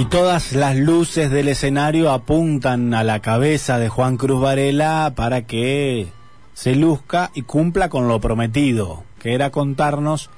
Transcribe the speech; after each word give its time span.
Y 0.00 0.06
todas 0.06 0.54
las 0.54 0.78
luces 0.78 1.30
del 1.30 1.48
escenario 1.48 2.10
apuntan 2.10 2.94
a 2.94 3.04
la 3.04 3.20
cabeza 3.20 3.78
de 3.78 3.90
Juan 3.90 4.16
Cruz 4.16 4.40
Varela 4.40 5.12
para 5.14 5.42
que 5.42 6.08
se 6.54 6.74
luzca 6.74 7.30
y 7.34 7.42
cumpla 7.42 7.90
con 7.90 8.08
lo 8.08 8.18
prometido, 8.18 9.04
que 9.18 9.34
era 9.34 9.50
contarnos 9.50 10.30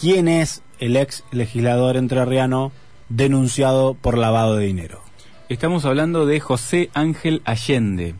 quién 0.00 0.26
es 0.26 0.62
el 0.78 0.96
ex 0.96 1.22
legislador 1.32 1.98
entrerriano 1.98 2.72
denunciado 3.10 3.92
por 3.92 4.16
lavado 4.16 4.56
de 4.56 4.64
dinero. 4.64 5.02
Estamos 5.50 5.84
hablando 5.84 6.24
de 6.24 6.40
José 6.40 6.88
Ángel 6.94 7.42
Allende, 7.44 8.14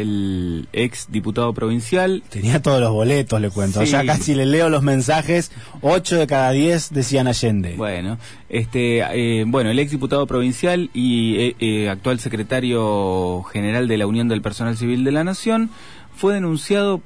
el 0.00 0.68
ex 0.72 1.06
diputado 1.10 1.52
provincial. 1.52 2.22
Tenía 2.30 2.62
todos 2.62 2.80
los 2.80 2.90
boletos, 2.90 3.40
le 3.40 3.50
cuento. 3.50 3.84
Sí. 3.84 3.92
Ya 3.92 4.04
casi 4.04 4.34
le 4.34 4.46
leo 4.46 4.68
los 4.70 4.82
mensajes, 4.82 5.52
8 5.82 6.16
de 6.16 6.26
cada 6.26 6.50
10 6.52 6.92
decían 6.92 7.26
Allende. 7.28 7.74
Bueno, 7.76 8.18
este, 8.48 9.00
eh, 9.00 9.44
bueno, 9.46 9.70
el 9.70 9.78
ex 9.78 9.90
diputado 9.90 10.26
provincial 10.26 10.90
y 10.94 11.36
eh, 11.36 11.56
eh, 11.60 11.88
actual 11.90 12.18
secretario 12.20 13.42
general 13.52 13.88
de 13.88 13.96
la 13.98 14.06
Unión 14.06 14.28
del 14.28 14.42
Personal 14.42 14.76
Civil 14.76 15.04
de 15.04 15.12
la 15.12 15.24
Nación 15.24 15.70
fue 16.16 16.34
denunciado. 16.34 17.00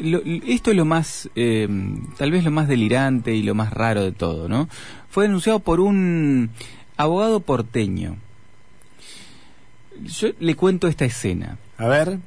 lo- 0.00 0.22
esto 0.46 0.70
es 0.70 0.76
lo 0.76 0.84
más, 0.86 1.28
eh, 1.36 1.68
tal 2.16 2.30
vez 2.30 2.44
lo 2.44 2.50
más 2.50 2.68
delirante 2.68 3.34
y 3.34 3.42
lo 3.42 3.54
más 3.54 3.70
raro 3.72 4.02
de 4.02 4.12
todo, 4.12 4.48
¿no? 4.48 4.68
Fue 5.10 5.24
denunciado 5.24 5.58
por 5.58 5.80
un 5.80 6.50
abogado 6.96 7.40
porteño. 7.40 8.16
Yo 10.04 10.28
le 10.38 10.54
cuento 10.56 10.88
esta 10.88 11.04
escena. 11.04 11.58
A 11.78 11.86
ver, 11.86 12.18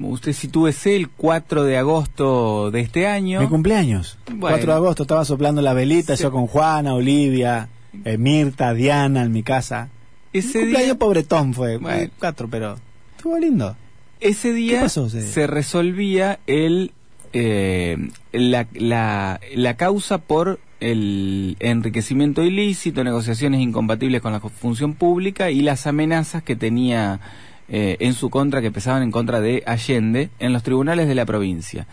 Usted 0.00 0.32
sitúese 0.32 0.94
el 0.94 1.08
4 1.08 1.64
de 1.64 1.76
agosto 1.76 2.70
de 2.70 2.80
este 2.80 3.08
año. 3.08 3.40
mi 3.40 3.48
cumpleaños. 3.48 4.16
Bueno. 4.26 4.56
4 4.56 4.72
de 4.72 4.76
agosto 4.76 5.02
estaba 5.02 5.24
soplando 5.24 5.60
la 5.60 5.72
velita, 5.74 6.16
Sí. 6.16 6.22
yo 6.22 6.30
con 6.30 6.46
Juana, 6.46 6.94
Olivia, 6.94 7.68
eh, 8.04 8.16
Mirta, 8.16 8.74
Diana 8.74 9.22
en 9.22 9.32
mi 9.32 9.42
casa. 9.42 9.88
Ese 10.32 10.60
cumpleaños 10.60 10.86
día, 10.90 10.98
pobretón 10.98 11.52
fue, 11.52 11.78
Bueno. 11.78 12.12
4, 12.20 12.46
pero 12.48 12.78
estuvo 13.16 13.38
lindo. 13.38 13.76
ese 14.20 14.52
día 14.52 14.74
¿Qué 14.76 14.82
pasó 14.84 15.06
ese 15.06 15.20
día? 15.22 15.32
se 15.32 15.46
resolvía 15.48 16.38
el 16.46 16.92
eh, 17.32 17.96
la, 18.32 18.68
la, 18.74 19.40
la 19.54 19.76
causa 19.76 20.18
por 20.18 20.60
el 20.80 21.56
enriquecimiento 21.60 22.42
ilícito, 22.44 23.02
negociaciones 23.04 23.60
incompatibles 23.60 24.20
con 24.22 24.32
la 24.32 24.40
función 24.40 24.94
pública 24.94 25.50
y 25.50 25.60
las 25.62 25.86
amenazas 25.86 26.42
que 26.42 26.56
tenía 26.56 27.20
eh, 27.68 27.96
en 28.00 28.14
su 28.14 28.30
contra, 28.30 28.62
que 28.62 28.70
pesaban 28.70 29.02
en 29.02 29.10
contra 29.10 29.40
de 29.40 29.62
Allende 29.66 30.30
en 30.38 30.52
los 30.52 30.62
tribunales 30.62 31.08
de 31.08 31.14
la 31.14 31.26
provincia. 31.26 31.86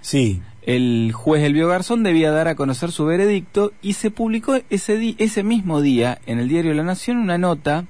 Sí, 0.00 0.40
El 0.66 1.12
juez 1.14 1.42
Elvio 1.44 1.68
Garzón 1.68 2.02
debía 2.02 2.30
dar 2.32 2.48
a 2.48 2.54
conocer 2.56 2.90
su 2.90 3.04
veredicto 3.04 3.72
y 3.82 3.92
se 3.94 4.10
publicó 4.10 4.58
ese, 4.70 4.96
di- 4.98 5.14
ese 5.18 5.42
mismo 5.44 5.80
día 5.80 6.18
en 6.26 6.38
el 6.38 6.48
diario 6.48 6.74
La 6.74 6.82
Nación 6.82 7.18
una 7.18 7.38
nota 7.38 7.84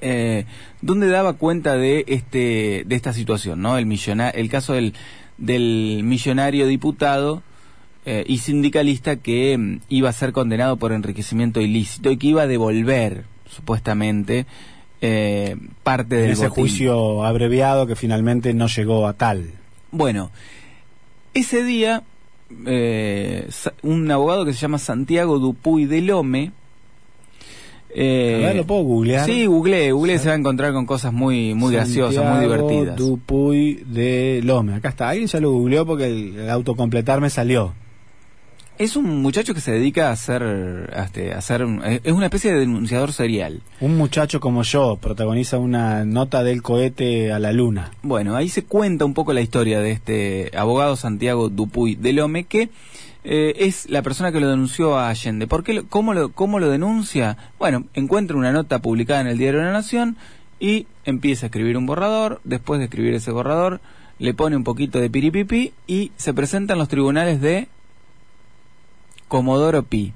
eh, 0.00 0.44
donde 0.80 1.08
daba 1.08 1.34
cuenta 1.34 1.76
de 1.76 2.04
este 2.08 2.82
de 2.86 2.94
esta 2.96 3.12
situación, 3.12 3.60
¿no? 3.62 3.78
El 3.78 3.86
millona- 3.86 4.30
el 4.30 4.48
caso 4.48 4.72
del, 4.72 4.94
del 5.38 6.00
millonario 6.04 6.66
diputado 6.66 7.42
eh, 8.04 8.24
y 8.26 8.38
sindicalista 8.38 9.16
que 9.16 9.56
mm, 9.56 9.80
iba 9.88 10.08
a 10.08 10.12
ser 10.12 10.32
condenado 10.32 10.76
por 10.76 10.92
enriquecimiento 10.92 11.60
ilícito 11.60 12.10
y 12.10 12.16
que 12.16 12.26
iba 12.28 12.42
a 12.42 12.46
devolver 12.46 13.24
supuestamente 13.48 14.46
eh, 15.00 15.56
parte 15.82 16.16
del 16.16 16.32
ese 16.32 16.48
botín. 16.48 16.64
juicio 16.64 17.24
abreviado 17.24 17.86
que 17.86 17.96
finalmente 17.96 18.54
no 18.54 18.66
llegó 18.68 19.06
a 19.06 19.12
tal. 19.14 19.50
Bueno, 19.90 20.30
ese 21.34 21.62
día 21.64 22.02
eh, 22.66 23.48
un 23.82 24.10
abogado 24.10 24.44
que 24.44 24.52
se 24.52 24.60
llama 24.60 24.78
Santiago 24.78 25.38
Dupuy 25.38 25.86
de 25.86 26.00
Lome. 26.02 26.52
eh, 27.94 28.42
a 28.44 28.46
ver, 28.48 28.56
¿lo 28.56 28.66
puedo 28.66 28.82
googlear? 28.82 29.26
Sí, 29.26 29.46
googleé, 29.46 29.92
googleé, 29.92 30.18
se 30.18 30.28
va 30.28 30.34
a 30.34 30.38
encontrar 30.38 30.72
con 30.72 30.86
cosas 30.86 31.12
muy, 31.12 31.54
muy 31.54 31.74
graciosas, 31.74 32.24
muy 32.24 32.40
divertidas. 32.40 32.96
Dupuy 32.96 33.82
de 33.86 34.40
Lome. 34.44 34.74
Acá 34.74 34.88
está. 34.90 35.08
Alguien 35.10 35.28
ya 35.28 35.40
lo 35.40 35.52
googleó 35.52 35.84
porque 35.86 36.06
el, 36.06 36.36
el 36.38 36.50
autocompletar 36.50 37.20
me 37.20 37.30
salió. 37.30 37.74
Es 38.78 38.96
un 38.96 39.22
muchacho 39.22 39.54
que 39.54 39.60
se 39.60 39.70
dedica 39.70 40.08
a 40.08 40.12
hacer, 40.12 40.42
a 40.42 41.04
este, 41.04 41.32
hacer 41.34 41.64
un- 41.64 41.82
es 41.84 42.10
una 42.12 42.26
especie 42.26 42.52
de 42.52 42.60
denunciador 42.60 43.12
serial. 43.12 43.60
Un 43.80 43.96
muchacho 43.96 44.40
como 44.40 44.62
yo 44.62 44.96
protagoniza 45.00 45.58
una 45.58 46.04
nota 46.04 46.42
del 46.42 46.62
cohete 46.62 47.32
a 47.32 47.38
la 47.38 47.52
luna. 47.52 47.92
Bueno, 48.02 48.34
ahí 48.34 48.48
se 48.48 48.64
cuenta 48.64 49.04
un 49.04 49.14
poco 49.14 49.32
la 49.34 49.40
historia 49.42 49.80
de 49.80 49.92
este 49.92 50.50
abogado 50.56 50.96
Santiago 50.96 51.48
Dupuy 51.48 51.94
de 51.96 52.12
Lome, 52.14 52.44
que 52.44 52.70
eh, 53.24 53.54
es 53.58 53.88
la 53.88 54.02
persona 54.02 54.32
que 54.32 54.40
lo 54.40 54.48
denunció 54.50 54.98
a 54.98 55.10
Allende. 55.10 55.46
¿Por 55.46 55.62
qué 55.62 55.74
lo- 55.74 55.86
cómo, 55.86 56.12
lo, 56.12 56.30
¿Cómo 56.32 56.58
lo 56.58 56.68
denuncia? 56.68 57.36
Bueno, 57.60 57.84
encuentra 57.94 58.36
una 58.36 58.50
nota 58.52 58.80
publicada 58.80 59.20
en 59.20 59.28
el 59.28 59.38
Diario 59.38 59.60
de 59.60 59.66
la 59.66 59.72
Nación 59.72 60.16
y 60.58 60.86
empieza 61.04 61.46
a 61.46 61.48
escribir 61.48 61.76
un 61.76 61.86
borrador. 61.86 62.40
Después 62.42 62.78
de 62.80 62.86
escribir 62.86 63.14
ese 63.14 63.30
borrador, 63.30 63.80
le 64.18 64.34
pone 64.34 64.56
un 64.56 64.64
poquito 64.64 64.98
de 64.98 65.08
piripipi 65.10 65.72
y 65.86 66.10
se 66.16 66.34
presenta 66.34 66.72
en 66.72 66.80
los 66.80 66.88
tribunales 66.88 67.40
de 67.40 67.68
Comodoro 69.32 69.82
Pi. 69.82 70.12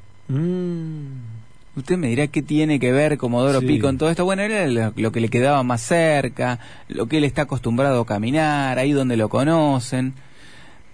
Usted 1.75 1.97
me 1.97 2.09
dirá 2.09 2.27
qué 2.27 2.43
tiene 2.43 2.79
que 2.79 2.93
ver 2.93 3.17
Comodoro 3.17 3.61
Sí. 3.61 3.67
Pi 3.67 3.79
con 3.79 3.97
todo 3.97 4.11
esto. 4.11 4.27
Bueno, 4.27 4.43
era 4.43 4.67
lo, 4.67 4.93
lo 4.95 5.11
que 5.11 5.23
le 5.23 5.31
quedaba 5.31 5.63
más 5.63 5.81
cerca, 5.81 6.61
lo 6.89 7.07
que 7.07 7.17
él 7.17 7.25
está 7.25 7.43
acostumbrado 7.43 8.03
a 8.03 8.05
caminar, 8.05 8.79
ahí 8.79 8.93
donde 8.93 9.17
lo 9.17 9.31
conocen. 9.31 10.13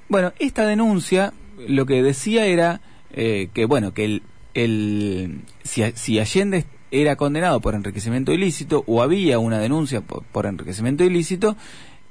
Bueno, 0.08 0.32
esta 0.38 0.64
denuncia 0.66 1.32
lo 1.66 1.84
que 1.84 2.00
decía 2.00 2.46
era 2.46 2.80
eh, 3.12 3.48
que, 3.52 3.64
bueno, 3.64 3.92
que 3.92 4.04
el, 4.04 4.22
el, 4.54 5.40
si, 5.64 5.82
si 5.96 6.20
Allende 6.20 6.64
era 6.92 7.16
condenado 7.16 7.58
por 7.58 7.74
enriquecimiento 7.74 8.32
ilícito 8.32 8.84
o 8.86 9.02
había 9.02 9.40
una 9.40 9.58
denuncia 9.58 10.00
por, 10.00 10.22
por 10.22 10.46
enriquecimiento 10.46 11.02
ilícito, 11.02 11.56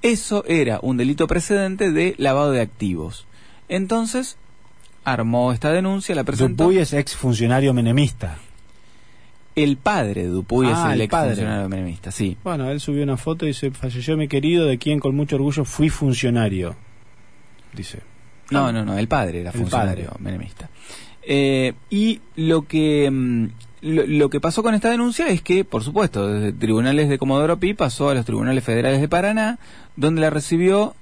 eso 0.02 0.44
era 0.46 0.78
un 0.82 0.98
delito 0.98 1.26
precedente 1.28 1.94
de 1.94 2.16
lavado 2.18 2.52
de 2.52 2.60
activos. 2.60 3.28
Entonces, 3.70 4.36
armó 5.04 5.52
esta 5.52 5.72
denuncia, 5.72 6.16
la 6.16 6.24
presentó. 6.24 6.66
Dupuy 6.66 6.78
es 6.80 6.94
ex 6.94 7.16
funcionario 7.16 7.74
menemista. 7.74 8.38
El 9.56 9.78
padre 9.78 10.24
de 10.24 10.30
Dupuy 10.30 10.68
Ah, 10.68 10.72
es 10.72 10.86
el 10.86 10.92
el 10.94 11.02
ex 11.02 11.16
funcionario 11.16 11.70
menemista, 11.70 12.12
sí. 12.12 12.38
Bueno, 12.44 12.70
él 12.72 12.80
subió 12.80 13.04
una 13.04 13.18
foto 13.18 13.46
y 13.46 13.50
dice, 13.50 13.72
falleció 13.72 14.16
mi 14.16 14.28
querido, 14.28 14.66
de 14.66 14.78
quien 14.78 15.00
con 15.00 15.16
mucho 15.16 15.36
orgullo 15.36 15.66
fui 15.66 15.90
funcionario. 15.90 16.76
Dice. 17.74 18.00
No, 18.50 18.72
no, 18.72 18.84
no, 18.86 18.98
el 18.98 19.08
padre 19.08 19.42
era 19.42 19.52
El 19.52 19.58
funcionario 19.60 20.08
padre. 20.10 20.24
menemista. 20.24 20.70
Eh, 21.24 21.74
y 21.90 22.20
lo 22.36 22.64
que 22.64 23.10
mm, 23.12 23.46
lo, 23.82 24.06
lo 24.08 24.30
que 24.30 24.40
pasó 24.40 24.64
con 24.64 24.74
esta 24.76 24.90
denuncia 24.90 25.28
es 25.30 25.42
que, 25.42 25.64
por 25.66 25.84
supuesto, 25.84 26.28
desde 26.28 26.54
tribunales 26.54 27.10
de 27.10 27.18
Comodoro 27.18 27.58
Pi 27.60 27.74
pasó 27.74 28.10
a 28.10 28.14
los 28.14 28.26
tribunales 28.26 28.64
federales 28.64 29.02
de 29.02 29.08
Paraná, 29.08 29.60
donde 29.96 30.22
la 30.22 30.30
recibió 30.30 30.96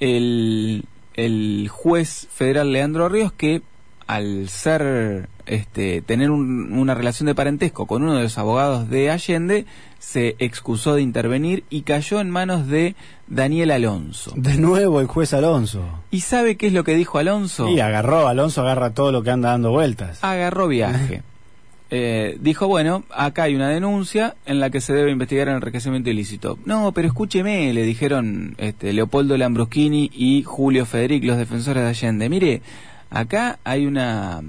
el, 0.00 0.84
el 1.20 1.68
juez 1.70 2.26
federal 2.32 2.72
Leandro 2.72 3.08
Ríos, 3.08 3.32
que 3.32 3.62
al 4.06 4.48
ser 4.48 5.28
este 5.46 6.02
tener 6.02 6.30
un- 6.30 6.72
una 6.72 6.94
relación 6.94 7.26
de 7.26 7.34
parentesco 7.34 7.86
con 7.86 8.02
uno 8.02 8.16
de 8.16 8.22
los 8.24 8.38
abogados 8.38 8.88
de 8.90 9.10
Allende, 9.10 9.66
se 10.00 10.34
excusó 10.40 10.94
de 10.94 11.02
intervenir 11.02 11.62
y 11.70 11.82
cayó 11.82 12.20
en 12.20 12.30
manos 12.30 12.66
de 12.66 12.94
Daniel 13.28 13.70
Alonso. 13.70 14.32
De 14.34 14.56
nuevo 14.56 15.00
el 15.00 15.06
juez 15.06 15.32
Alonso. 15.34 15.82
¿Y 16.10 16.20
sabe 16.22 16.56
qué 16.56 16.68
es 16.68 16.72
lo 16.72 16.82
que 16.84 16.94
dijo 16.96 17.18
Alonso? 17.18 17.68
Y 17.68 17.78
agarró, 17.80 18.26
Alonso 18.26 18.62
agarra 18.62 18.90
todo 18.94 19.12
lo 19.12 19.22
que 19.22 19.30
anda 19.30 19.50
dando 19.50 19.70
vueltas. 19.70 20.18
Agarró 20.22 20.66
viaje. 20.68 21.22
Eh, 21.92 22.38
dijo, 22.40 22.68
bueno, 22.68 23.02
acá 23.10 23.42
hay 23.42 23.56
una 23.56 23.68
denuncia 23.68 24.36
en 24.46 24.60
la 24.60 24.70
que 24.70 24.80
se 24.80 24.92
debe 24.92 25.10
investigar 25.10 25.48
el 25.48 25.56
enriquecimiento 25.56 26.08
ilícito. 26.08 26.56
No, 26.64 26.92
pero 26.92 27.08
escúcheme, 27.08 27.72
le 27.74 27.82
dijeron 27.82 28.54
este, 28.58 28.92
Leopoldo 28.92 29.36
Lambruschini 29.36 30.08
y 30.14 30.44
Julio 30.44 30.86
Federic, 30.86 31.24
los 31.24 31.36
defensores 31.36 31.82
de 31.82 31.88
Allende. 31.88 32.28
Mire, 32.28 32.62
acá 33.10 33.58
hay 33.64 33.86
una... 33.86 34.40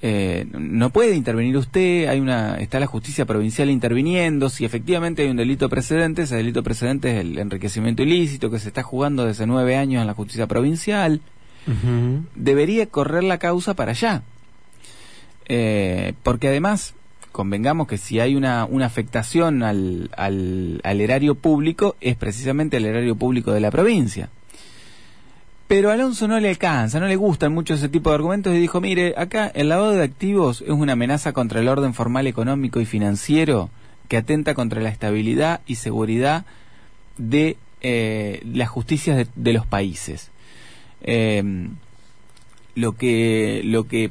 eh, 0.00 0.46
no 0.52 0.90
puede 0.90 1.16
intervenir 1.16 1.56
usted, 1.56 2.08
hay 2.08 2.20
una, 2.20 2.56
está 2.56 2.80
la 2.80 2.86
justicia 2.86 3.24
provincial 3.26 3.68
interviniendo, 3.70 4.48
si 4.48 4.64
efectivamente 4.64 5.22
hay 5.22 5.28
un 5.28 5.36
delito 5.36 5.68
precedente, 5.68 6.22
ese 6.22 6.36
delito 6.36 6.62
precedente 6.62 7.10
es 7.10 7.20
el 7.20 7.38
enriquecimiento 7.38 8.02
ilícito 8.02 8.50
que 8.50 8.58
se 8.58 8.68
está 8.68 8.82
jugando 8.82 9.24
desde 9.26 9.46
nueve 9.46 9.76
años 9.76 10.00
en 10.00 10.06
la 10.06 10.14
justicia 10.14 10.46
provincial, 10.46 11.20
debería 12.34 12.84
correr 12.86 13.24
la 13.24 13.38
causa 13.38 13.72
para 13.74 13.92
allá. 13.92 14.22
Eh, 15.46 16.14
porque 16.22 16.48
además, 16.48 16.94
convengamos 17.32 17.88
que 17.88 17.98
si 17.98 18.20
hay 18.20 18.36
una, 18.36 18.64
una 18.64 18.86
afectación 18.86 19.62
al, 19.62 20.08
al, 20.16 21.00
erario 21.00 21.34
público, 21.34 21.96
es 22.00 22.16
precisamente 22.16 22.76
el 22.76 22.86
erario 22.86 23.16
público 23.16 23.52
de 23.52 23.60
la 23.60 23.70
provincia. 23.70 24.28
Pero 25.66 25.90
a 25.90 25.94
Alonso 25.94 26.28
no 26.28 26.38
le 26.38 26.50
alcanza, 26.50 27.00
no 27.00 27.08
le 27.08 27.16
gustan 27.16 27.52
mucho 27.52 27.74
ese 27.74 27.88
tipo 27.88 28.10
de 28.10 28.16
argumentos 28.16 28.54
y 28.54 28.58
dijo, 28.58 28.80
mire, 28.80 29.14
acá 29.16 29.50
el 29.54 29.68
lavado 29.68 29.92
de 29.92 30.04
activos 30.04 30.60
es 30.60 30.70
una 30.70 30.92
amenaza 30.92 31.32
contra 31.32 31.60
el 31.60 31.68
orden 31.68 31.94
formal 31.94 32.26
económico 32.26 32.80
y 32.80 32.84
financiero 32.84 33.70
que 34.08 34.18
atenta 34.18 34.54
contra 34.54 34.80
la 34.80 34.90
estabilidad 34.90 35.60
y 35.66 35.76
seguridad 35.76 36.44
de 37.16 37.56
eh, 37.80 38.42
las 38.44 38.68
justicias 38.68 39.16
de, 39.16 39.26
de 39.34 39.52
los 39.54 39.66
países. 39.66 40.30
Eh, 41.02 41.42
lo 42.74 42.92
que 42.92 43.62
lo 43.64 43.86
que 43.86 44.10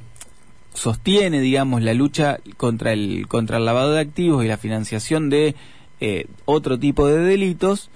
sostiene, 0.73 1.39
digamos, 1.39 1.81
la 1.81 1.93
lucha 1.93 2.39
contra 2.57 2.93
el 2.93 3.27
contra 3.27 3.57
el 3.57 3.65
lavado 3.65 3.91
de 3.93 4.01
activos 4.01 4.43
y 4.43 4.47
la 4.47 4.57
financiación 4.57 5.29
de 5.29 5.55
eh, 5.99 6.25
otro 6.45 6.77
tipo 6.79 7.07
de 7.07 7.19
delitos 7.19 7.89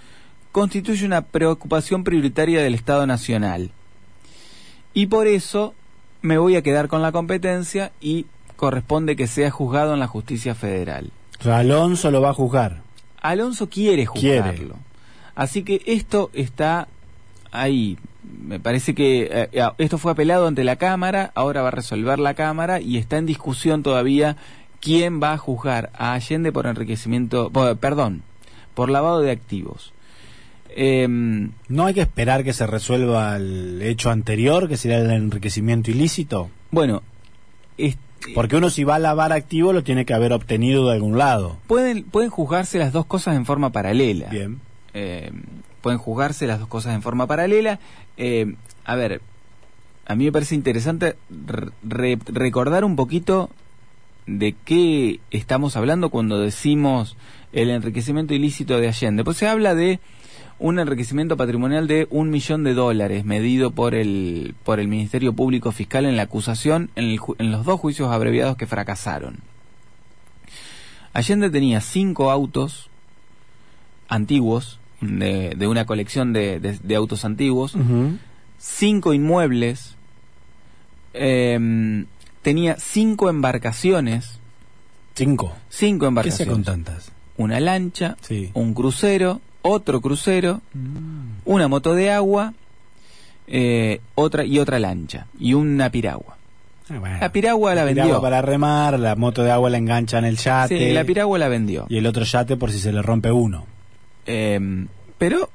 constituye 0.52 1.06
una 1.06 1.22
preocupación 1.22 2.04
prioritaria 2.04 2.62
del 2.62 2.74
Estado 2.76 3.06
Nacional. 3.06 3.72
Y 4.94 5.08
por 5.08 5.28
eso 5.28 5.74
me 6.22 6.38
voy 6.38 6.56
a 6.56 6.62
quedar 6.64 6.88
con 6.88 7.02
la 7.02 7.12
competencia 7.12 7.92
y 8.02 8.26
corresponde 8.56 9.16
que 9.16 9.28
sea 9.28 9.52
juzgado 9.52 9.94
en 9.94 10.00
la 10.00 10.08
justicia 10.08 10.56
federal. 10.56 11.12
O 11.40 11.44
sea, 11.44 11.60
Alonso 11.60 12.10
lo 12.10 12.22
va 12.22 12.30
a 12.32 12.34
juzgar. 12.34 12.82
Alonso 13.22 13.70
quiere 13.70 14.08
Quiere. 14.08 14.42
juzgarlo. 14.42 14.76
Así 15.36 15.64
que 15.64 15.82
esto 15.86 16.32
está 16.34 16.88
ahí. 17.52 17.98
Me 18.48 18.60
parece 18.60 18.94
que 18.96 19.24
eh, 19.32 19.50
eh, 19.52 19.70
esto 19.78 19.98
fue 19.98 20.12
apelado 20.12 20.48
ante 20.48 20.64
la 20.64 20.76
Cámara, 20.78 21.32
ahora 21.36 21.62
va 21.62 21.68
a 21.70 21.72
resolver 21.72 22.20
la 22.20 22.34
Cámara 22.34 22.80
y 22.82 22.98
está 22.98 23.18
en 23.18 23.26
discusión 23.26 23.84
todavía 23.84 24.38
quién 24.80 25.22
va 25.22 25.34
a 25.34 25.38
juzgar 25.38 25.90
a 25.96 26.14
Allende 26.14 26.52
por 26.52 26.66
enriquecimiento, 26.68 27.50
por- 27.50 27.76
perdón, 27.78 28.22
por 28.74 28.90
lavado 28.90 29.22
de 29.22 29.32
activos. 29.32 29.92
Em, 30.76 31.52
¿No 31.70 31.86
hay 31.86 31.94
que 31.94 32.02
esperar 32.02 32.44
que 32.44 32.54
se 32.54 32.68
resuelva 32.68 33.36
el 33.38 33.82
hecho 33.82 34.12
anterior, 34.12 34.68
que 34.70 34.78
sería 34.78 35.00
el 35.00 35.10
enriquecimiento 35.10 35.90
ilícito? 35.92 36.50
bueno, 36.72 37.02
es- 37.78 37.98
Porque 38.36 38.58
uno 38.58 38.70
si 38.70 38.84
va 38.84 38.96
a 38.96 39.00
lavar 39.00 39.32
activo 39.32 39.74
lo 39.74 39.84
tiene 39.84 40.06
que 40.06 40.14
haber 40.14 40.34
obtenido 40.34 40.88
de 40.88 40.94
algún 40.94 41.18
lado. 41.18 41.58
pueden, 41.68 42.04
pueden 42.04 42.30
juzgarse 42.30 42.78
las 42.80 42.92
dos 42.94 43.06
cosas 43.06 43.36
en 43.36 43.46
forma 43.46 43.72
paralela. 43.72 44.28
Bien. 44.30 44.60
eh, 44.94 45.32
pueden 45.88 46.00
juzgarse 46.00 46.48
las 46.48 46.60
dos 46.60 46.68
cosas 46.68 46.94
en 46.96 47.02
forma 47.02 47.28
paralela. 47.28 47.80
Eh, 48.18 48.56
a 48.84 48.96
ver, 48.96 49.22
a 50.06 50.16
mí 50.16 50.26
me 50.26 50.34
parece 50.34 50.54
interesante 50.54 51.16
re- 51.30 51.72
re- 51.82 52.20
recordar 52.26 52.84
un 52.84 52.98
poquito 52.98 53.50
de 54.26 54.54
qué 54.66 55.22
estamos 55.32 55.78
hablando 55.78 56.10
cuando 56.10 56.42
decimos 56.42 57.16
el 57.54 57.70
enriquecimiento 57.70 58.34
ilícito 58.34 58.78
de 58.82 58.90
Allende. 58.90 59.24
Pues 59.24 59.38
se 59.38 59.48
habla 59.48 59.76
de 59.76 60.02
un 60.60 60.78
enriquecimiento 60.78 61.38
patrimonial 61.38 61.88
de 61.88 62.06
un 62.10 62.32
millón 62.32 62.66
de 62.66 62.74
dólares 62.74 63.24
medido 63.24 63.72
por 63.72 63.96
el, 63.96 64.56
por 64.66 64.82
el 64.82 64.90
Ministerio 64.90 65.32
Público 65.32 65.72
Fiscal 65.72 66.04
en 66.06 66.18
la 66.18 66.24
acusación 66.24 66.90
en, 66.98 67.18
en 67.38 67.52
los 67.52 67.64
dos 67.64 67.80
juicios 67.80 68.12
abreviados 68.12 68.58
que 68.58 68.68
fracasaron. 68.68 69.38
Allende 71.14 71.50
tenía 71.50 71.80
cinco 71.80 72.30
autos 72.30 72.90
antiguos, 74.10 74.80
de, 75.02 75.54
de 75.56 75.68
una 75.68 75.86
colección 75.86 76.34
de, 76.34 76.60
de- 76.60 76.80
de 76.82 76.96
autos 76.96 77.26
antiguos, 77.26 77.76
cinco 78.58 79.14
inmuebles, 79.14 79.96
em, 81.14 82.06
tenía 82.42 82.76
cinco 82.80 83.30
embarcaciones, 83.30 84.40
Cinco. 85.16 85.54
cinco 85.70 86.00
¿Qué 86.00 86.06
se 86.06 86.08
embarcaciones, 86.08 86.54
con 86.54 86.64
tantas? 86.64 87.12
una 87.38 87.60
lancha, 87.60 88.18
Sí. 88.22 88.50
un 88.54 88.74
crucero, 88.74 89.42
otro 89.62 90.02
crucero, 90.02 90.62
una 91.46 91.68
moto 91.68 91.94
de 91.94 92.12
agua, 92.12 92.54
eh, 93.48 94.02
otra 94.16 94.44
y 94.46 94.60
otra 94.60 94.80
lancha 94.80 95.28
y 95.40 95.54
una 95.54 95.90
piragua. 95.90 96.36
Ah, 96.90 97.00
bueno. 97.00 97.18
La 97.20 97.32
piragua 97.32 97.76
la 97.76 97.86
piragua 97.86 98.04
vendió. 98.14 98.22
para 98.22 98.42
remar, 98.42 98.98
la 99.00 99.16
moto 99.16 99.44
de 99.44 99.52
agua 99.52 99.70
la 99.70 99.78
engancha 99.78 100.20
en 100.20 100.26
el 100.26 100.38
yate. 100.38 100.78
Sí, 100.88 100.94
la 100.94 101.04
piragua 101.04 101.38
la 101.38 101.48
vendió. 101.50 101.86
Y 101.90 101.98
el 101.98 102.06
otro 102.06 102.24
yate 102.24 102.56
por 102.56 102.72
si 102.72 102.80
se 102.80 102.94
le 102.94 103.02
rompe 103.02 103.32
uno. 103.32 103.66
Em, 104.28 104.88
pero 105.18 105.50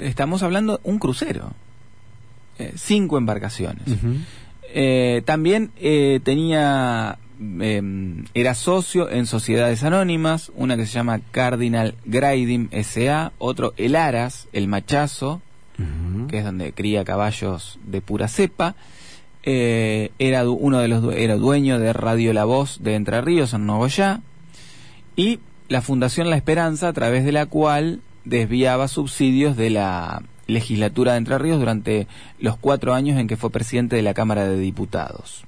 estamos 0.00 0.42
hablando 0.42 0.80
un 0.84 0.98
crucero, 0.98 1.52
Eh, 2.58 2.72
cinco 2.76 3.18
embarcaciones. 3.18 3.84
Eh, 4.72 5.22
también 5.26 5.70
eh, 5.76 6.20
tenía, 6.24 7.18
em, 7.38 8.24
era 8.32 8.54
socio 8.54 9.10
en 9.10 9.26
sociedades 9.26 9.82
anónimas, 9.84 10.50
una 10.56 10.76
que 10.78 10.86
se 10.86 10.92
llama 10.94 11.20
Cardinal 11.32 11.94
Grading 12.06 12.68
S.A., 12.72 13.32
otro 13.38 13.74
El 13.76 13.94
Aras, 13.94 14.48
El 14.54 14.68
Machazo, 14.68 15.42
que 16.28 16.38
es 16.38 16.44
donde 16.44 16.72
cría 16.72 17.04
caballos 17.04 17.78
de 17.84 18.00
pura 18.00 18.26
cepa. 18.28 18.74
Era 19.42 20.42
du- 20.42 20.54
uno 20.54 20.78
de 20.78 20.88
los 20.88 21.14
era 21.14 21.36
dueño 21.36 21.78
de 21.78 21.92
Radio 21.92 22.32
La 22.32 22.44
Voz 22.46 22.82
de 22.82 22.94
Entre 22.94 23.20
Ríos 23.20 23.52
en 23.52 23.66
Nogoyá 23.66 24.20
y 25.14 25.38
la 25.68 25.82
Fundación 25.82 26.30
La 26.30 26.36
Esperanza 26.36 26.88
a 26.88 26.92
través 26.94 27.24
de 27.26 27.32
la 27.32 27.44
cual 27.46 28.00
desviaba 28.26 28.88
subsidios 28.88 29.56
de 29.56 29.70
la 29.70 30.22
legislatura 30.46 31.12
de 31.12 31.18
Entre 31.18 31.38
Ríos 31.38 31.58
durante 31.58 32.06
los 32.38 32.56
cuatro 32.58 32.92
años 32.94 33.18
en 33.18 33.26
que 33.26 33.36
fue 33.36 33.50
presidente 33.50 33.96
de 33.96 34.02
la 34.02 34.14
Cámara 34.14 34.44
de 34.46 34.58
Diputados. 34.58 35.42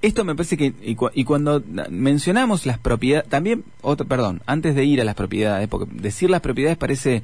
Esto 0.00 0.24
me 0.24 0.34
parece 0.34 0.56
que, 0.56 0.74
y, 0.82 0.94
cu- 0.94 1.10
y 1.14 1.24
cuando 1.24 1.60
na- 1.66 1.86
mencionamos 1.90 2.66
las 2.66 2.78
propiedades, 2.78 3.28
también, 3.28 3.64
otro, 3.82 4.06
perdón, 4.06 4.42
antes 4.46 4.74
de 4.74 4.84
ir 4.84 5.00
a 5.00 5.04
las 5.04 5.14
propiedades, 5.16 5.68
porque 5.68 5.90
decir 5.92 6.30
las 6.30 6.40
propiedades 6.40 6.78
parece, 6.78 7.22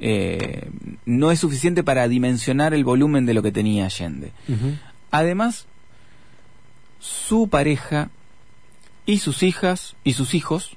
eh, 0.00 0.68
no 1.06 1.30
es 1.30 1.38
suficiente 1.38 1.82
para 1.82 2.08
dimensionar 2.08 2.74
el 2.74 2.84
volumen 2.84 3.24
de 3.24 3.34
lo 3.34 3.42
que 3.42 3.52
tenía 3.52 3.86
Allende. 3.86 4.32
Además, 5.10 5.66
su 6.98 7.48
pareja 7.48 8.10
y 9.06 9.18
sus 9.18 9.42
hijas 9.42 9.96
y 10.04 10.12
sus 10.12 10.34
hijos 10.34 10.76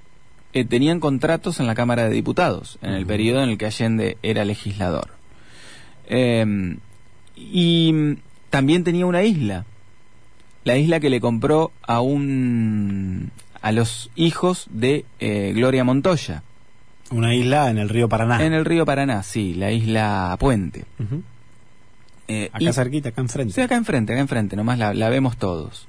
eh, 0.54 0.66
tenían 0.66 1.00
contratos 1.00 1.60
en 1.60 1.68
la 1.68 1.76
Cámara 1.76 2.04
de 2.04 2.10
Diputados 2.14 2.78
en 2.82 2.92
el 2.94 3.06
periodo 3.06 3.44
en 3.44 3.50
el 3.50 3.58
que 3.58 3.66
Allende 3.66 4.18
era 4.24 4.46
legislador. 4.46 5.10
Eh, 6.08 6.78
y 7.36 8.16
también 8.50 8.84
tenía 8.84 9.06
una 9.06 9.24
isla, 9.24 9.66
la 10.64 10.78
isla 10.78 11.00
que 11.00 11.10
le 11.10 11.20
compró 11.20 11.72
a 11.82 12.02
un 12.02 13.32
a 13.62 13.72
los 13.72 14.12
hijos 14.16 14.68
de 14.72 15.06
eh, 15.22 15.54
Gloria 15.56 15.84
Montoya 15.86 16.44
Una 17.12 17.34
isla 17.34 17.70
en 17.70 17.78
el 17.78 17.88
río 17.90 18.10
Paraná. 18.10 18.44
en 18.46 18.54
el 18.54 18.66
río 18.66 18.86
Paraná, 18.86 19.24
sí, 19.24 19.54
la 19.54 19.72
isla 19.72 20.36
Puente. 20.40 20.84
Ujú. 21.00 21.24
Eh, 22.28 22.50
Acá 22.54 22.64
y- 22.70 22.74
cerquita, 22.74 23.10
acá 23.10 23.22
enfrente. 23.22 23.54
Sí, 23.54 23.62
acá 23.62 23.76
enfrente, 23.76 24.14
acá 24.14 24.22
enfrente, 24.22 24.56
nomás 24.56 24.78
la, 24.78 24.94
la 24.94 25.10
vemos 25.10 25.38
todos. 25.38 25.88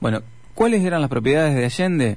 Bueno, 0.00 0.20
¿cuáles 0.54 0.84
eran 0.84 1.00
las 1.00 1.10
propiedades 1.10 1.54
de 1.54 1.64
Allende? 1.64 2.16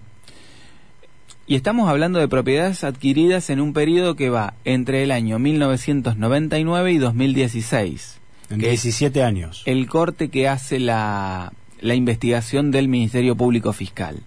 Y 1.47 1.55
estamos 1.55 1.87
hablando 1.89 2.17
de 2.17 2.27
propiedades 2.27 2.83
adquiridas 2.83 3.51
en 3.51 3.61
un 3.61 3.73
periodo 3.73 4.15
que 4.15 4.31
va 4.31 4.55
entre 4.65 5.03
el 5.03 5.11
año 5.11 5.37
1999 5.37 6.91
y 6.91 6.97
2016. 6.97 8.19
En 8.49 8.59
que 8.59 8.73
es 8.73 8.81
17 8.81 9.23
años. 9.23 9.61
el 9.65 9.87
corte 9.87 10.29
que 10.29 10.47
hace 10.47 10.79
la, 10.79 11.53
la 11.81 11.93
investigación 11.93 12.71
del 12.71 12.87
Ministerio 12.87 13.35
Público 13.35 13.73
Fiscal. 13.73 14.23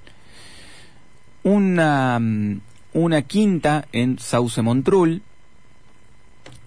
Una, 1.42 2.18
mm, 2.20 2.60
una 2.94 3.22
quinta 3.22 3.86
en 3.92 4.20
Sauce 4.20 4.62
Montrul, 4.62 5.22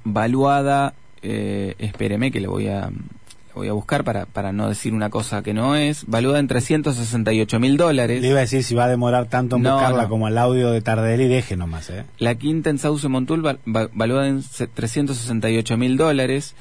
valuada, 0.04 0.96
eh, 1.22 1.76
espéreme 1.80 2.30
que 2.30 2.42
le 2.42 2.48
voy 2.48 2.68
a, 2.68 2.90
voy 3.56 3.68
a 3.68 3.74
buscar 3.74 4.04
para, 4.04 4.26
para 4.26 4.52
no 4.52 4.70
decir 4.70 4.94
una 4.94 5.10
cosa 5.10 5.42
que 5.44 5.54
no 5.54 5.76
es, 5.76 6.06
valuada 6.08 6.40
en 6.40 6.48
368 6.48 7.60
mil 7.60 7.78
dólares. 7.78 8.22
Le 8.22 8.30
iba 8.30 8.38
a 8.38 8.42
decir 8.42 8.64
si 8.64 8.76
va 8.76 8.86
a 8.86 8.90
demorar 8.90 9.26
tanto 9.28 9.58
en 9.58 9.64
No, 9.64 9.74
buscarla 9.74 10.04
no. 10.04 10.10
como 10.10 10.28
el 10.28 10.38
audio 10.38 10.72
de 10.72 10.82
Tardelli, 10.82 11.28
deje 11.28 11.56
nomás, 11.58 11.90
¿eh? 11.90 12.06
La 12.18 12.36
quinta 12.36 12.70
en 12.70 12.78
Sauce 12.78 13.08
Montul, 13.08 13.42
val- 13.42 13.60
va- 13.68 13.90
valuada 13.94 14.28
en 14.28 14.42
se- 14.44 14.68
368 14.68 15.78
mil 15.78 15.98
dólares. 15.98 16.56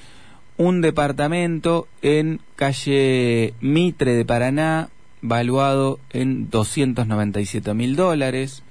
Un 0.56 0.80
departamento 0.82 1.88
en 2.02 2.40
calle 2.56 3.54
Mitre 3.60 4.14
de 4.14 4.24
Paraná, 4.24 4.88
valuado 5.22 5.98
en 6.10 6.50
297 6.50 7.72
mil 7.74 7.96
dólares. 7.96 8.62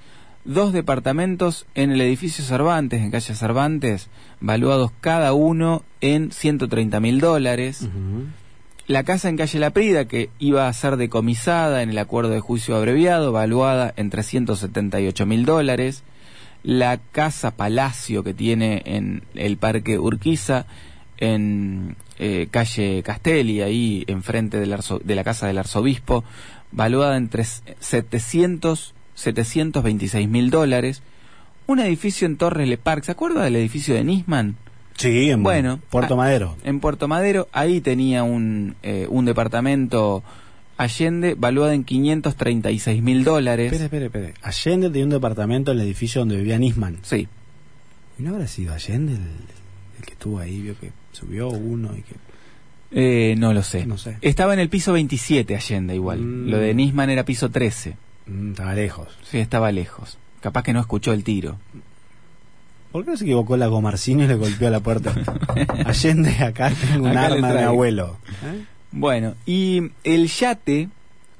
Dos 0.51 0.73
departamentos 0.73 1.67
en 1.75 1.91
el 1.91 2.01
edificio 2.01 2.43
Cervantes, 2.43 3.01
en 3.03 3.11
calle 3.11 3.35
Cervantes, 3.35 4.07
valuados 4.39 4.91
cada 4.99 5.33
uno 5.33 5.83
en 6.01 6.31
130 6.31 6.99
mil 6.99 7.19
dólares. 7.19 7.87
La 8.87 9.03
casa 9.03 9.29
en 9.29 9.37
calle 9.37 9.59
La 9.59 9.69
Prida, 9.69 10.05
que 10.05 10.31
iba 10.39 10.67
a 10.67 10.73
ser 10.73 10.97
decomisada 10.97 11.83
en 11.83 11.91
el 11.91 11.99
acuerdo 11.99 12.31
de 12.31 12.39
juicio 12.39 12.75
abreviado, 12.75 13.31
valuada 13.31 13.93
en 13.95 14.09
378 14.09 15.25
mil 15.27 15.45
dólares. 15.45 16.01
La 16.63 16.97
casa 16.97 17.51
Palacio 17.51 18.23
que 18.23 18.33
tiene 18.33 18.81
en 18.85 19.21
el 19.35 19.57
Parque 19.57 19.99
Urquiza, 19.99 20.65
en 21.17 21.95
eh, 22.17 22.47
calle 22.49 23.03
Castelli, 23.03 23.61
ahí 23.61 24.03
enfrente 24.07 24.59
del 24.59 24.73
arzo- 24.73 24.99
de 25.03 25.13
la 25.15 25.23
casa 25.23 25.45
del 25.45 25.59
arzobispo, 25.59 26.23
valuada 26.71 27.17
en 27.17 27.29
tres- 27.29 27.61
700, 27.79 28.95
726 29.19 30.27
mil 30.29 30.49
dólares. 30.49 31.01
Un 31.67 31.79
edificio 31.79 32.25
en 32.25 32.37
Torres 32.37 32.67
Le 32.67 32.77
Parc, 32.77 33.03
¿se 33.03 33.11
acuerda 33.11 33.43
del 33.43 33.55
edificio 33.55 33.93
de 33.93 34.03
Nisman? 34.03 34.55
Sí, 34.97 35.29
en 35.29 35.43
Bueno, 35.43 35.79
Puerto 35.89 36.17
Madero. 36.17 36.57
En 36.63 36.79
Puerto 36.79 37.07
Madero, 37.07 37.47
ahí 37.53 37.79
tenía 37.79 38.23
un, 38.23 38.75
eh, 38.83 39.05
un 39.09 39.25
departamento 39.25 40.23
Allende 40.77 41.35
valuado 41.37 41.71
en 41.73 41.83
536 41.83 43.01
mil 43.03 43.23
dólares. 43.23 43.71
Espere, 43.71 43.85
espere, 43.85 44.05
espere. 44.05 44.33
Allende 44.41 44.87
tenía 44.89 45.03
un 45.03 45.09
departamento 45.11 45.71
en 45.71 45.79
el 45.79 45.85
edificio 45.85 46.21
donde 46.21 46.37
vivía 46.37 46.57
Nisman. 46.57 46.97
Sí, 47.03 47.27
¿Y 48.17 48.23
no 48.23 48.31
habrá 48.33 48.47
sido 48.47 48.73
Allende 48.73 49.13
el, 49.13 49.19
el 49.99 50.05
que 50.05 50.13
estuvo 50.13 50.39
ahí, 50.39 50.61
vio 50.61 50.77
que 50.79 50.91
subió 51.13 51.49
uno 51.49 51.91
y 51.95 52.01
que... 52.01 52.15
eh, 52.91 53.35
no 53.37 53.53
lo 53.53 53.61
sé. 53.63 53.85
No 53.85 53.97
sé. 53.97 54.17
Estaba 54.21 54.53
en 54.53 54.59
el 54.59 54.69
piso 54.69 54.91
27 54.93 55.55
Allende 55.55 55.95
igual. 55.95 56.19
Mm. 56.19 56.49
Lo 56.49 56.57
de 56.57 56.73
Nisman 56.73 57.09
era 57.09 57.23
piso 57.23 57.49
13. 57.49 57.95
Mm, 58.29 58.51
estaba 58.51 58.73
lejos. 58.73 59.07
Sí, 59.23 59.39
estaba 59.39 59.71
lejos. 59.71 60.17
Capaz 60.41 60.63
que 60.63 60.73
no 60.73 60.79
escuchó 60.79 61.13
el 61.13 61.23
tiro. 61.23 61.57
¿Por 62.91 63.05
qué 63.05 63.11
no 63.11 63.17
se 63.17 63.23
equivocó 63.25 63.55
la 63.57 63.67
Gomarcini 63.67 64.23
y 64.23 64.27
le 64.27 64.35
golpeó 64.35 64.67
a 64.67 64.71
la 64.71 64.79
puerta? 64.79 65.13
Allende, 65.85 66.31
acá 66.43 66.71
tengo 66.71 67.05
un 67.05 67.11
Acá 67.17 67.25
arma 67.27 67.53
de 67.53 67.63
abuelo. 67.63 68.17
¿Eh? 68.43 68.63
Bueno, 68.91 69.35
y 69.45 69.91
el 70.03 70.27
yate 70.27 70.89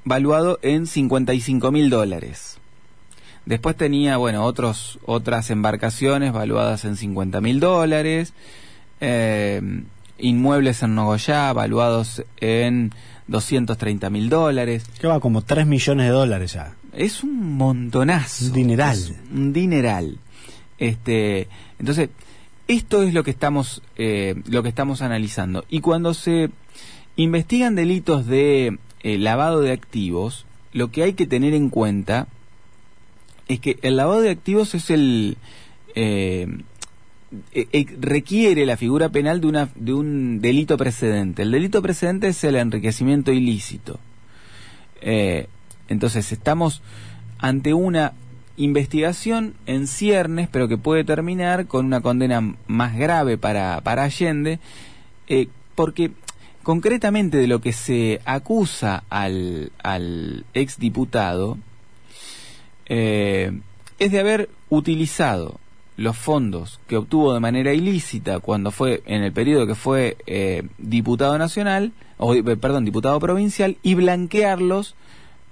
valuado 0.04 0.58
en 0.62 0.86
55 0.86 1.72
mil 1.72 1.90
dólares. 1.90 2.58
Después 3.46 3.74
tenía, 3.76 4.16
bueno, 4.16 4.44
otros, 4.44 4.98
otras 5.06 5.50
embarcaciones 5.50 6.32
valuadas 6.32 6.84
en 6.84 6.96
50 6.96 7.40
mil 7.40 7.58
dólares. 7.58 8.32
eh, 9.00 9.60
inmuebles 10.18 10.82
en 10.82 10.94
Nogoyá 10.94 11.52
valuados 11.54 12.22
en 12.40 12.92
230 13.26 14.10
mil 14.10 14.28
dólares. 14.28 14.84
Que 15.00 15.06
va 15.08 15.18
como 15.18 15.42
3 15.42 15.66
millones 15.66 16.06
de 16.06 16.12
dólares 16.12 16.52
ya. 16.52 16.74
Es 16.92 17.22
un 17.22 17.56
montonazo. 17.56 18.46
Un 18.46 18.52
dineral. 18.52 19.16
Un 19.32 19.52
dineral. 19.52 20.18
Este, 20.78 21.48
entonces, 21.78 22.10
esto 22.68 23.02
es 23.02 23.14
lo 23.14 23.24
que 23.24 23.30
estamos, 23.30 23.82
eh, 23.96 24.34
lo 24.46 24.62
que 24.62 24.68
estamos 24.68 25.02
analizando. 25.02 25.64
Y 25.68 25.80
cuando 25.80 26.14
se 26.14 26.50
investigan 27.16 27.74
delitos 27.74 28.26
de 28.26 28.78
eh, 29.02 29.18
lavado 29.18 29.60
de 29.60 29.72
activos, 29.72 30.46
lo 30.72 30.90
que 30.90 31.02
hay 31.02 31.12
que 31.14 31.26
tener 31.26 31.54
en 31.54 31.68
cuenta 31.68 32.28
es 33.48 33.60
que 33.60 33.78
el 33.82 33.96
lavado 33.96 34.20
de 34.20 34.30
activos 34.30 34.74
es 34.74 34.90
el 34.90 35.36
eh, 35.94 36.46
eh, 37.52 37.68
eh, 37.72 37.86
requiere 38.00 38.66
la 38.66 38.76
figura 38.76 39.08
penal 39.10 39.40
de 39.40 39.46
una 39.46 39.68
de 39.76 39.92
un 39.92 40.40
delito 40.40 40.76
precedente. 40.76 41.42
El 41.42 41.52
delito 41.52 41.80
precedente 41.80 42.28
es 42.28 42.42
el 42.42 42.56
enriquecimiento 42.56 43.32
ilícito. 43.32 44.00
Eh, 45.00 45.46
entonces 45.90 46.32
estamos 46.32 46.80
ante 47.38 47.74
una 47.74 48.14
investigación 48.56 49.54
en 49.66 49.86
ciernes, 49.86 50.48
pero 50.50 50.68
que 50.68 50.78
puede 50.78 51.04
terminar 51.04 51.66
con 51.66 51.84
una 51.86 52.00
condena 52.00 52.54
más 52.66 52.96
grave 52.96 53.36
para, 53.36 53.80
para 53.82 54.04
Allende, 54.04 54.60
eh, 55.28 55.48
porque 55.74 56.12
concretamente 56.62 57.38
de 57.38 57.46
lo 57.46 57.60
que 57.60 57.72
se 57.72 58.20
acusa 58.24 59.04
al, 59.08 59.72
al 59.82 60.44
exdiputado 60.54 61.58
eh, 62.86 63.52
es 63.98 64.12
de 64.12 64.20
haber 64.20 64.50
utilizado 64.68 65.58
los 65.96 66.16
fondos 66.16 66.80
que 66.86 66.96
obtuvo 66.96 67.34
de 67.34 67.40
manera 67.40 67.74
ilícita 67.74 68.40
cuando 68.40 68.70
fue 68.70 69.02
en 69.06 69.22
el 69.22 69.32
periodo 69.32 69.66
que 69.66 69.74
fue 69.74 70.16
eh, 70.26 70.62
diputado 70.78 71.36
nacional 71.38 71.92
o 72.16 72.34
perdón 72.42 72.84
diputado 72.84 73.18
provincial 73.20 73.76
y 73.82 73.94
blanquearlos 73.94 74.94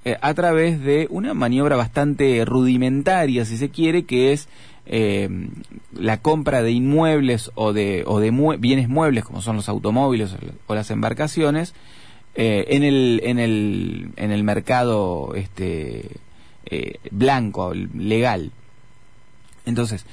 eh, 0.05 0.17
a 0.21 0.35
través 0.35 0.81
de 0.81 1.07
una 1.11 1.35
maniobra 1.35 1.77
bastante 1.77 2.45
rudimentaria 2.45 3.45
si 3.45 3.57
se 3.57 3.69
quiere 3.71 4.05
que 4.05 4.33
es 4.33 4.49
eh, 4.87 5.29
la 5.93 6.21
compra 6.23 6.63
de 6.63 6.71
inmuebles 6.73 7.51
o 7.55 7.73
de 7.73 8.05
o 8.07 8.21
de 8.21 8.31
bienes 8.59 8.89
muebles 8.89 9.25
como 9.25 9.43
son 9.43 9.57
los 9.57 9.69
automóviles 9.69 10.35
o 10.67 10.75
las 10.75 10.91
embarcaciones 10.91 11.75
eh, 12.35 12.65
en 12.69 12.85
el 12.85 13.21
en 13.25 13.39
el 13.39 14.11
en 14.17 14.31
el 14.31 14.45
mercado 14.45 15.35
este 15.35 16.07
eh, 16.71 16.95
blanco 17.11 17.73
legal. 17.75 18.53
Entonces, 19.67 20.07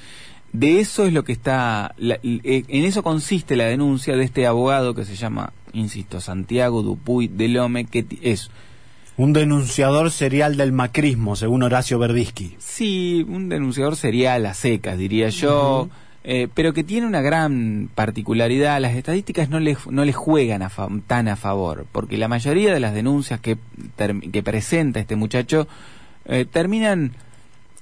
de 0.52 0.80
eso 0.80 1.06
es 1.06 1.12
lo 1.12 1.24
que 1.24 1.32
está, 1.32 1.94
la- 1.98 2.18
en 2.22 2.84
eso 2.84 3.02
consiste 3.02 3.56
la 3.56 3.64
denuncia 3.64 4.16
de 4.16 4.24
este 4.24 4.46
abogado 4.46 4.94
que 4.94 5.04
se 5.04 5.16
llama, 5.16 5.52
insisto, 5.72 6.20
Santiago 6.20 6.82
Dupuy 6.82 7.28
de 7.28 7.48
Lome, 7.48 7.84
que 7.84 8.04
es, 8.22 8.50
Un 9.18 9.32
denunciador 9.32 10.10
serial 10.10 10.56
del 10.56 10.72
macrismo, 10.72 11.36
según 11.36 11.62
Horacio 11.62 11.98
Verdisky. 11.98 12.54
sí, 12.58 13.24
un 13.28 13.48
denunciador 13.48 13.96
serial 13.96 14.44
a 14.44 14.52
secas, 14.52 14.98
diría 14.98 15.30
yo, 15.30 15.88
eh, 16.22 16.48
pero 16.52 16.74
que 16.74 16.84
tiene 16.84 17.06
una 17.06 17.22
gran 17.22 17.88
particularidad, 17.94 18.78
las 18.80 18.94
estadísticas 18.94 19.48
no 19.48 19.58
le, 19.58 19.76
no 19.90 20.04
le 20.04 20.12
juegan 20.12 20.60
a 20.60 20.68
fa- 20.68 20.88
tan 21.06 21.28
a 21.28 21.36
favor, 21.36 21.86
porque 21.92 22.18
la 22.18 22.28
mayoría 22.28 22.74
de 22.74 22.80
las 22.80 22.92
denuncias 22.92 23.40
que, 23.40 23.56
que 24.32 24.42
presenta 24.42 25.00
este 25.00 25.16
muchacho 25.16 25.66
eh, 26.26 26.44
terminan 26.44 27.12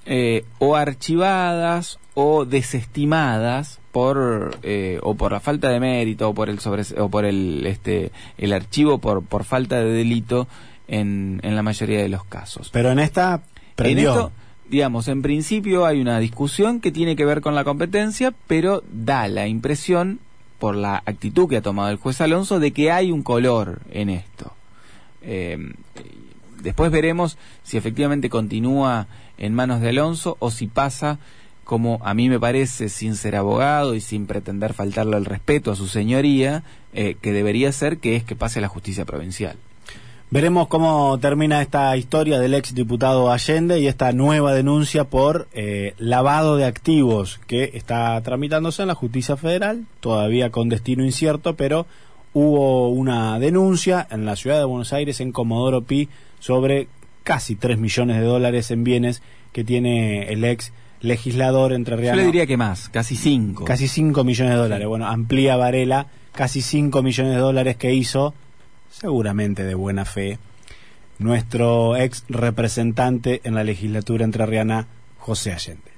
eh, 0.05 0.45
o 0.59 0.75
archivadas 0.77 1.99
o 2.13 2.45
desestimadas 2.45 3.81
por 3.91 4.57
eh, 4.63 4.99
o 5.01 5.15
por 5.15 5.31
la 5.33 5.39
falta 5.39 5.69
de 5.69 5.79
mérito 5.79 6.29
o 6.29 6.33
por 6.33 6.49
el 6.49 6.59
sobre, 6.59 6.83
o 6.97 7.09
por 7.09 7.25
el 7.25 7.65
este 7.65 8.11
el 8.37 8.53
archivo 8.53 8.99
por 8.99 9.23
por 9.23 9.43
falta 9.45 9.77
de 9.79 9.89
delito 9.91 10.47
en, 10.87 11.39
en 11.43 11.55
la 11.55 11.63
mayoría 11.63 12.01
de 12.01 12.09
los 12.09 12.23
casos. 12.25 12.69
Pero 12.71 12.91
en 12.91 12.99
esta. 12.99 13.41
En 13.77 13.99
esto, 13.99 14.31
digamos, 14.69 15.07
en 15.09 15.21
principio 15.21 15.85
hay 15.85 15.99
una 15.99 16.19
discusión 16.19 16.79
que 16.79 16.91
tiene 16.91 17.15
que 17.15 17.25
ver 17.25 17.41
con 17.41 17.55
la 17.55 17.65
competencia, 17.65 18.33
pero 18.47 18.83
da 18.89 19.27
la 19.27 19.47
impresión 19.47 20.19
por 20.59 20.75
la 20.75 21.03
actitud 21.05 21.49
que 21.49 21.57
ha 21.57 21.61
tomado 21.61 21.89
el 21.89 21.97
juez 21.97 22.21
Alonso 22.21 22.59
de 22.59 22.71
que 22.71 22.91
hay 22.91 23.11
un 23.11 23.21
color 23.21 23.81
en 23.91 24.09
esto. 24.09 24.53
Eh, 25.21 25.57
después 26.61 26.89
veremos 26.91 27.37
si 27.63 27.77
efectivamente 27.77 28.29
continúa 28.29 29.07
en 29.37 29.53
manos 29.53 29.81
de 29.81 29.89
Alonso 29.89 30.37
o 30.39 30.51
si 30.51 30.67
pasa 30.67 31.19
como 31.65 31.99
a 32.03 32.13
mí 32.13 32.29
me 32.29 32.39
parece, 32.39 32.89
sin 32.89 33.15
ser 33.15 33.35
abogado 33.35 33.95
y 33.95 34.01
sin 34.01 34.27
pretender 34.27 34.73
faltarle 34.73 35.17
el 35.17 35.25
respeto 35.25 35.71
a 35.71 35.75
su 35.75 35.87
señoría, 35.87 36.63
eh, 36.93 37.17
que 37.19 37.33
debería 37.33 37.71
ser 37.71 37.97
que 37.97 38.15
es 38.15 38.23
que 38.23 38.35
pase 38.35 38.59
a 38.59 38.61
la 38.61 38.67
justicia 38.67 39.03
provincial. 39.03 39.57
Veremos 40.31 40.67
cómo 40.67 41.17
termina 41.19 41.61
esta 41.61 41.95
historia 41.95 42.39
del 42.39 42.55
ex 42.55 42.73
diputado 42.73 43.31
Allende 43.31 43.79
y 43.79 43.87
esta 43.87 44.11
nueva 44.11 44.53
denuncia 44.53 45.03
por 45.03 45.47
eh, 45.53 45.93
lavado 45.97 46.57
de 46.57 46.65
activos 46.65 47.39
que 47.45 47.71
está 47.75 48.19
tramitándose 48.21 48.81
en 48.81 48.87
la 48.87 48.95
justicia 48.95 49.37
federal, 49.37 49.85
todavía 49.99 50.49
con 50.49 50.67
destino 50.67 51.05
incierto, 51.05 51.55
pero 51.55 51.85
hubo 52.33 52.89
una 52.89 53.39
denuncia 53.39 54.05
en 54.09 54.25
la 54.25 54.35
ciudad 54.35 54.57
de 54.57 54.65
Buenos 54.65 54.93
Aires, 54.93 55.21
en 55.21 55.31
Comodoro 55.31 55.83
Pi, 55.83 56.09
sobre 56.39 56.87
casi 57.23 57.55
3 57.55 57.77
millones 57.77 58.17
de 58.17 58.25
dólares 58.25 58.71
en 58.71 58.83
bienes 58.83 59.21
que 59.53 59.63
tiene 59.63 60.33
el 60.33 60.43
ex 60.43 60.73
legislador 61.01 61.71
entre 61.71 62.03
Yo 62.03 62.15
le 62.15 62.25
diría 62.25 62.45
que 62.45 62.57
más, 62.57 62.89
casi 62.89 63.15
cinco. 63.15 63.63
Casi 63.63 63.87
5 63.87 64.23
millones 64.23 64.53
de 64.53 64.59
dólares. 64.59 64.87
Bueno, 64.87 65.07
amplía 65.07 65.55
Varela, 65.55 66.07
casi 66.33 66.61
5 66.61 67.03
millones 67.03 67.33
de 67.33 67.39
dólares 67.39 67.77
que 67.77 67.93
hizo, 67.93 68.33
seguramente 68.89 69.63
de 69.63 69.75
buena 69.75 70.05
fe, 70.05 70.39
nuestro 71.19 71.95
ex 71.95 72.23
representante 72.29 73.41
en 73.43 73.55
la 73.55 73.63
legislatura 73.63 74.25
entrerriana, 74.25 74.87
José 75.17 75.53
Allende. 75.53 75.91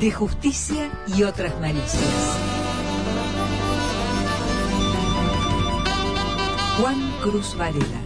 De 0.00 0.10
justicia 0.10 0.90
y 1.06 1.24
otras 1.24 1.60
malicias. 1.60 2.38
Juan 6.78 7.12
Cruz 7.20 7.54
Varela. 7.58 7.99